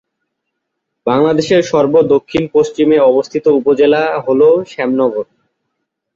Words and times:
বাংলাদেশের 1.07 1.61
সর্ব 1.63 1.93
দক্ষিণ 2.13 2.43
পশ্চিমে 2.53 2.97
অবস্থিত 3.11 3.45
উপজেলা 3.59 4.01
হল 4.25 4.41
শ্যামনগর। 4.71 5.25